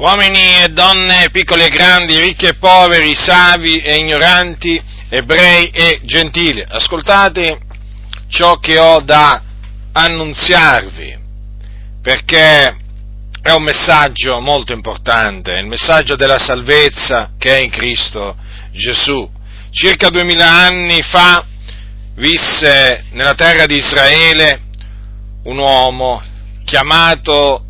[0.00, 6.64] uomini e donne, piccoli e grandi, ricchi e poveri, savi e ignoranti, ebrei e gentili,
[6.66, 7.60] ascoltate
[8.28, 9.42] ciò che ho da
[9.92, 11.18] annunziarvi,
[12.00, 12.76] perché
[13.42, 18.36] è un messaggio molto importante, il messaggio della salvezza che è in Cristo
[18.72, 19.30] Gesù.
[19.70, 21.44] Circa duemila anni fa
[22.14, 24.60] visse nella terra di Israele
[25.44, 26.22] un uomo
[26.64, 27.64] chiamato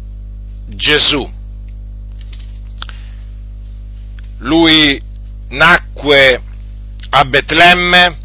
[0.69, 1.39] Gesù
[4.40, 5.00] lui
[5.49, 6.43] nacque
[7.11, 8.18] a Betlemme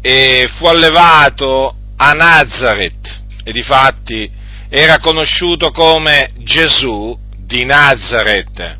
[0.00, 4.30] e fu allevato a Nazareth e difatti
[4.68, 8.78] era conosciuto come Gesù di Nazareth.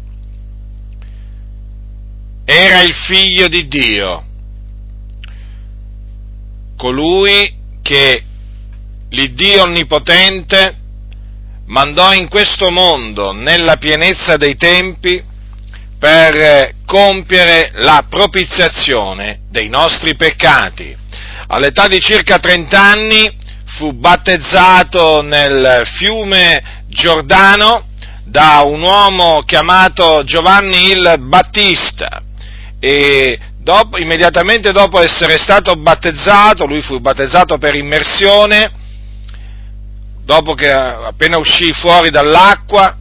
[2.45, 4.25] Era il figlio di Dio,
[6.77, 8.23] colui che
[9.11, 10.77] l'Iddio Onnipotente
[11.67, 15.23] mandò in questo mondo nella pienezza dei tempi
[15.99, 20.97] per compiere la propiziazione dei nostri peccati.
[21.49, 23.37] All'età di circa 30 anni
[23.77, 27.87] fu battezzato nel fiume Giordano
[28.25, 32.23] da un uomo chiamato Giovanni il Battista
[32.81, 38.71] e dopo, immediatamente dopo essere stato battezzato, lui fu battezzato per immersione,
[40.25, 42.97] dopo che appena uscì fuori dall'acqua,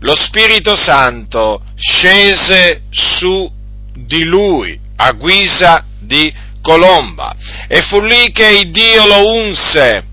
[0.00, 3.50] lo Spirito Santo scese su
[3.94, 6.32] di lui a guisa di
[6.62, 7.34] colomba
[7.66, 10.04] e fu lì che Dio lo unse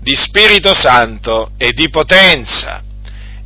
[0.00, 2.82] di Spirito Santo e di potenza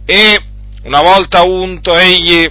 [0.05, 0.41] e
[0.85, 2.47] una volta unto egli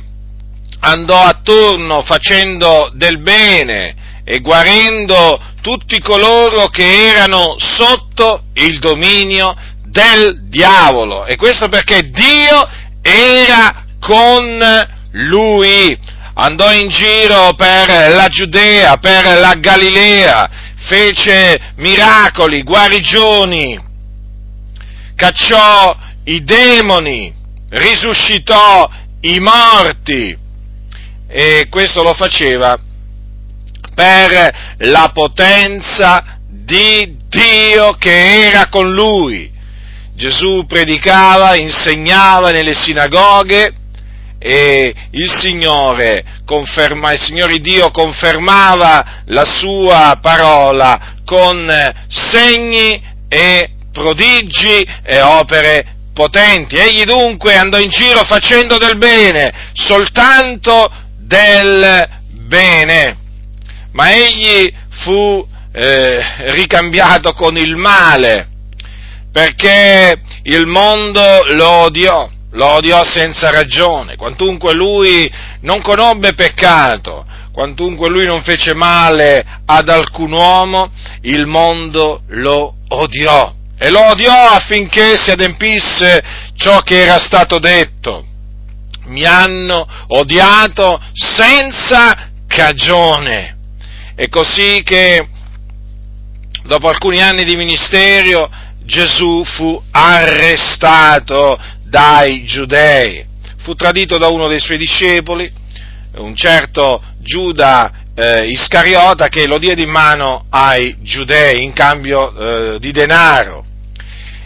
[0.79, 10.47] andò attorno facendo del bene e guarendo tutti coloro che erano sotto il dominio del
[10.49, 11.25] diavolo.
[11.25, 12.69] E questo perché Dio
[13.07, 15.97] era con lui,
[16.33, 20.49] andò in giro per la Giudea, per la Galilea,
[20.87, 23.79] fece miracoli, guarigioni,
[25.15, 27.33] cacciò i demoni,
[27.69, 28.89] risuscitò
[29.21, 30.37] i morti
[31.29, 32.77] e questo lo faceva
[33.95, 39.51] per la potenza di Dio che era con lui.
[40.17, 43.71] Gesù predicava, insegnava nelle sinagoghe
[44.39, 51.71] e il Signore, conferma, il Signore Dio confermava la sua parola con
[52.07, 55.85] segni e prodigi e opere
[56.15, 56.77] potenti.
[56.77, 63.17] Egli dunque andò in giro facendo del bene, soltanto del bene,
[63.91, 68.55] ma egli fu eh, ricambiato con il male
[69.31, 78.09] perché il mondo lo odiò, lo odiò senza ragione, quantunque lui non conobbe peccato, quantunque
[78.09, 85.17] lui non fece male ad alcun uomo, il mondo lo odiò e lo odiò affinché
[85.17, 86.23] si adempisse
[86.55, 88.25] ciò che era stato detto.
[89.05, 93.55] Mi hanno odiato senza cagione.
[94.15, 95.27] E così che
[96.63, 98.49] dopo alcuni anni di ministero
[98.87, 103.25] Gesù fu arrestato dai giudei,
[103.57, 105.51] fu tradito da uno dei suoi discepoli,
[106.15, 112.79] un certo Giuda eh, Iscariota che lo diede in mano ai giudei in cambio eh,
[112.79, 113.65] di denaro.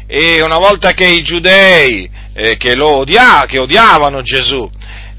[0.07, 4.67] E una volta che i giudei eh, che, odia, che odiavano Gesù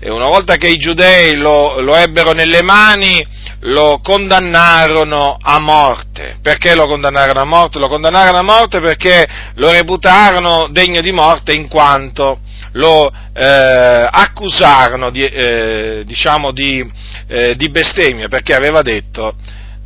[0.05, 3.25] e una volta che i giudei lo, lo, ebbero nelle mani,
[3.61, 6.39] lo condannarono a morte.
[6.43, 7.79] Perché lo condannarono a morte?
[7.79, 9.25] Lo condannarono a morte perché
[9.55, 12.41] lo reputarono degno di morte in quanto
[12.73, 16.85] lo eh, accusarono di, eh, diciamo di,
[17.29, 19.37] eh, di, bestemmia, perché aveva detto,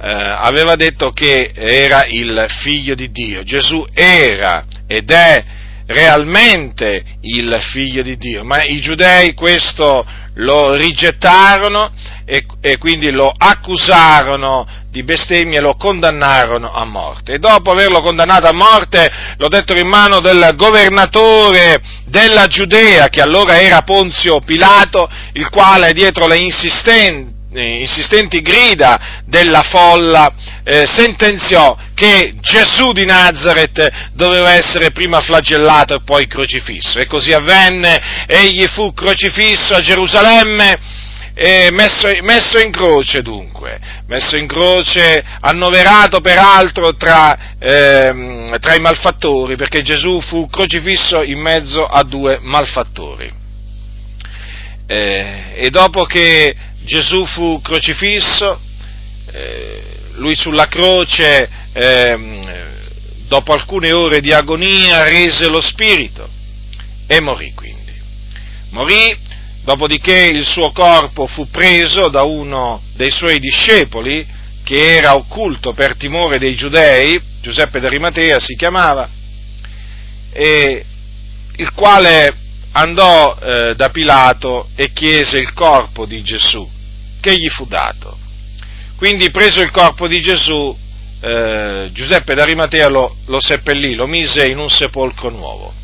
[0.00, 3.42] eh, aveva detto che era il figlio di Dio.
[3.42, 5.44] Gesù era ed è
[5.86, 10.04] realmente il figlio di Dio, ma i giudei questo
[10.38, 11.92] lo rigettarono
[12.26, 17.34] e, e, quindi lo accusarono di bestemmia e lo condannarono a morte.
[17.34, 23.22] E dopo averlo condannato a morte lo dettero in mano del governatore della Giudea, che
[23.22, 30.32] allora era Ponzio Pilato, il quale dietro le insistenti insistenti grida della folla
[30.64, 36.98] eh, sentenziò che Gesù di Nazareth doveva essere prima flagellato e poi crocifisso.
[36.98, 41.04] E così avvenne, egli fu crocifisso a Gerusalemme
[41.70, 49.56] messo, messo, in croce dunque, messo in croce, annoverato peraltro tra, ehm, tra i malfattori,
[49.56, 53.44] perché Gesù fu crocifisso in mezzo a due malfattori.
[54.88, 56.54] eh, e dopo che
[56.86, 58.60] Gesù fu crocifisso,
[59.32, 59.82] eh,
[60.14, 62.54] lui sulla croce, ehm,
[63.26, 66.28] dopo alcune ore di agonia, rese lo spirito
[67.08, 67.92] e morì quindi.
[68.70, 69.18] Morì,
[69.64, 74.24] dopodiché il suo corpo fu preso da uno dei suoi discepoli,
[74.62, 79.08] che era occulto per timore dei giudei, Giuseppe d'Arimatea si chiamava,
[80.32, 80.84] e
[81.56, 82.34] il quale
[82.72, 86.68] andò eh, da Pilato e chiese il corpo di Gesù,
[87.26, 88.16] che gli fu dato.
[88.96, 90.76] Quindi preso il corpo di Gesù,
[91.20, 95.74] eh, Giuseppe d'Arimatea lo, lo seppellì, lo mise in un sepolcro nuovo,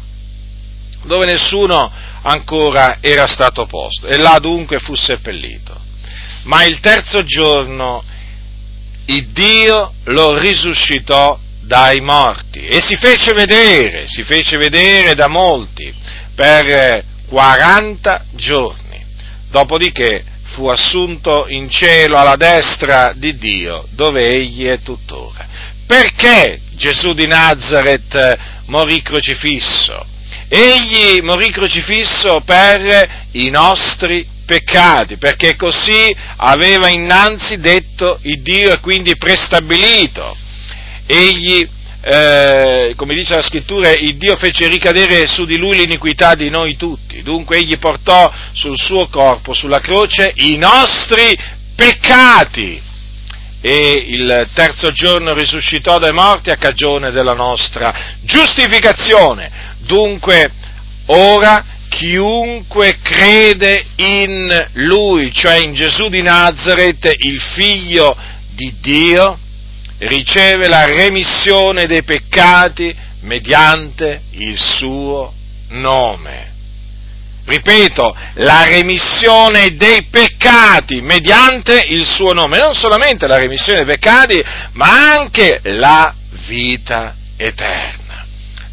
[1.03, 1.91] dove nessuno
[2.23, 5.81] ancora era stato posto, e là dunque fu seppellito.
[6.44, 8.03] Ma il terzo giorno
[9.06, 15.93] il Dio lo risuscitò dai morti e si fece vedere, si fece vedere da molti
[16.35, 19.05] per 40 giorni,
[19.50, 25.47] dopodiché fu assunto in cielo alla destra di Dio, dove egli è tuttora.
[25.87, 30.07] Perché Gesù di Nazareth morì crocifisso?
[30.49, 38.81] Egli morì crocifisso per i nostri peccati, perché così aveva innanzi detto il Dio e
[38.81, 40.37] quindi prestabilito.
[41.07, 41.67] Egli,
[42.05, 46.77] eh, come dice la scrittura, il Dio fece ricadere su di lui l'iniquità di noi
[46.77, 51.39] tutti, dunque egli portò sul suo corpo, sulla croce, i nostri
[51.77, 52.91] peccati
[53.61, 59.77] e il terzo giorno risuscitò dai morti a cagione della nostra giustificazione.
[59.79, 60.51] Dunque,
[61.07, 68.17] ora chiunque crede in Lui, cioè in Gesù di Nazareth, il Figlio
[68.51, 69.39] di Dio,
[70.07, 75.33] riceve la remissione dei peccati mediante il suo
[75.69, 76.51] nome.
[77.45, 84.43] Ripeto, la remissione dei peccati mediante il suo nome, non solamente la remissione dei peccati,
[84.73, 86.15] ma anche la
[86.47, 88.12] vita eterna.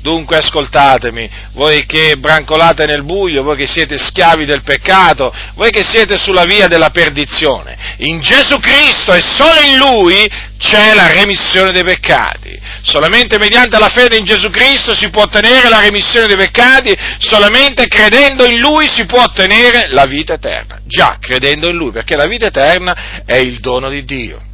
[0.01, 5.83] Dunque ascoltatemi, voi che brancolate nel buio, voi che siete schiavi del peccato, voi che
[5.83, 11.73] siete sulla via della perdizione, in Gesù Cristo e solo in Lui c'è la remissione
[11.73, 12.57] dei peccati.
[12.81, 17.87] Solamente mediante la fede in Gesù Cristo si può ottenere la remissione dei peccati, solamente
[17.87, 20.79] credendo in Lui si può ottenere la vita eterna.
[20.85, 24.47] Già, credendo in Lui, perché la vita eterna è il dono di Dio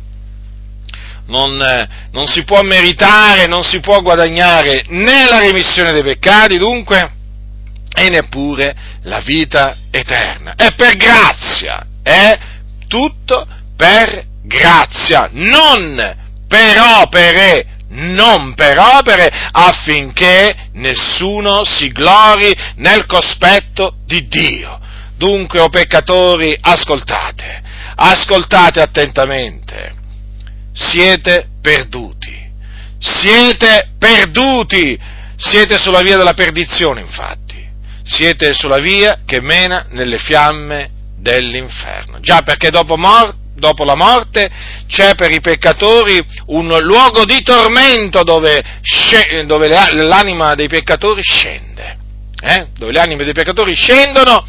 [1.27, 6.57] non, eh, non si può meritare, non si può guadagnare né la remissione dei peccati,
[6.57, 7.11] dunque,
[7.95, 10.53] e neppure la vita eterna.
[10.55, 12.37] È per grazia, è
[12.87, 23.95] tutto per grazia, non per opere, non per opere affinché nessuno si glori nel cospetto
[24.05, 24.79] di Dio.
[25.17, 27.61] Dunque, o peccatori, ascoltate,
[27.95, 30.03] ascoltate attentamente
[30.75, 32.51] siete perduti.
[32.99, 34.99] Siete perduti.
[35.37, 37.63] Siete sulla via della perdizione, infatti.
[38.03, 42.19] Siete sulla via che mena nelle fiamme dell'inferno.
[42.19, 44.49] Già perché dopo, mor- dopo la morte
[44.87, 51.97] c'è per i peccatori un luogo di tormento dove, sc- dove l'anima dei peccatori scende.
[52.39, 52.67] Eh?
[52.77, 54.45] Dove le anime dei peccatori scendono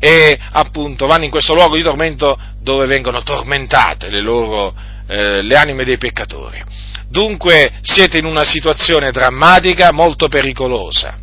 [0.00, 4.74] e appunto vanno in questo luogo di tormento dove vengono tormentate le loro
[5.08, 6.62] eh, le anime dei peccatori.
[7.08, 11.18] Dunque siete in una situazione drammatica, molto pericolosa.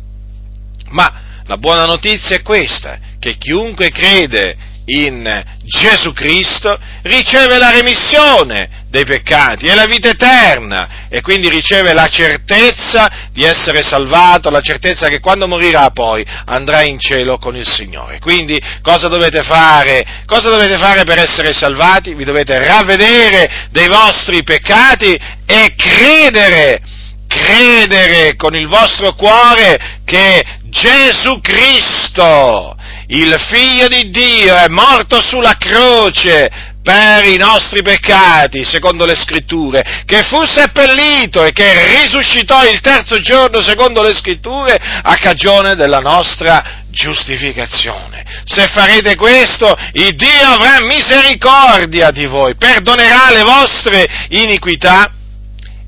[0.88, 8.84] Ma la buona notizia è questa, che chiunque crede in Gesù Cristo riceve la remissione
[8.88, 14.60] dei peccati e la vita eterna e quindi riceve la certezza di essere salvato, la
[14.60, 18.20] certezza che quando morirà poi andrà in cielo con il Signore.
[18.20, 20.22] Quindi cosa dovete fare?
[20.24, 22.14] Cosa dovete fare per essere salvati?
[22.14, 26.80] Vi dovete ravvedere dei vostri peccati e credere
[27.26, 32.75] credere con il vostro cuore che Gesù Cristo
[33.08, 40.04] il figlio di Dio è morto sulla croce per i nostri peccati, secondo le scritture,
[40.06, 41.72] che fu seppellito e che
[42.02, 48.24] risuscitò il terzo giorno, secondo le scritture, a cagione della nostra giustificazione.
[48.44, 55.12] Se farete questo, il Dio avrà misericordia di voi, perdonerà le vostre iniquità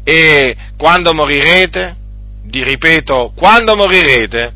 [0.03, 1.95] e quando morirete,
[2.43, 4.55] di ripeto, quando morirete,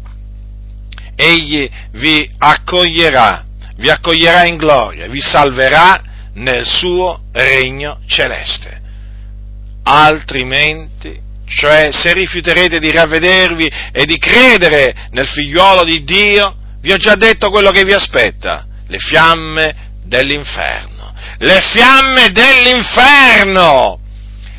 [1.16, 3.44] egli vi accoglierà,
[3.76, 6.02] vi accoglierà in gloria, vi salverà
[6.34, 8.80] nel suo regno celeste.
[9.84, 16.96] Altrimenti, cioè se rifiuterete di ravvedervi e di credere nel figliuolo di Dio, vi ho
[16.96, 21.12] già detto quello che vi aspetta, le fiamme dell'inferno.
[21.38, 23.98] Le fiamme dell'inferno!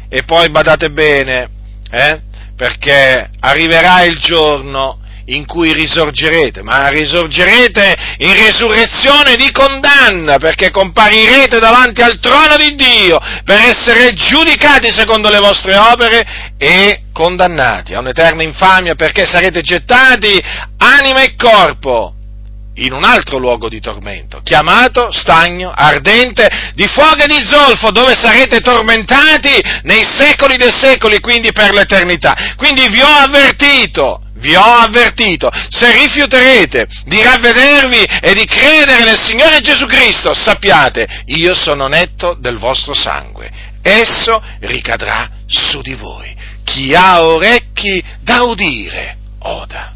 [0.09, 1.49] E poi badate bene,
[1.89, 2.21] eh?
[2.55, 11.59] perché arriverà il giorno in cui risorgerete, ma risorgerete in risurrezione di condanna, perché comparirete
[11.59, 17.99] davanti al trono di Dio per essere giudicati secondo le vostre opere e condannati a
[17.99, 20.41] un'eterna infamia, perché sarete gettati
[20.77, 22.15] anima e corpo
[22.77, 28.15] in un altro luogo di tormento, chiamato stagno ardente di fuoco e di zolfo, dove
[28.15, 32.55] sarete tormentati nei secoli dei secoli, quindi per l'eternità.
[32.57, 39.19] Quindi vi ho avvertito, vi ho avvertito, se rifiuterete di ravvedervi e di credere nel
[39.19, 43.49] Signore Gesù Cristo, sappiate, io sono netto del vostro sangue,
[43.81, 46.35] esso ricadrà su di voi.
[46.65, 49.92] Chi ha orecchi da udire, oda.